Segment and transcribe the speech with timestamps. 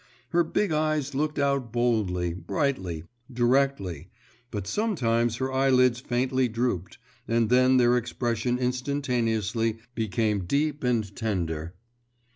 [0.29, 4.09] Her big eyes looked out boldly, brightly, directly,
[4.49, 11.75] but sometimes her eyelids faintly drooped, and then their expression instantaneously became deep and tender.